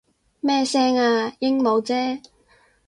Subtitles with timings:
[0.39, 1.31] 咩聲啊？
[1.39, 2.21] 鸚鵡啫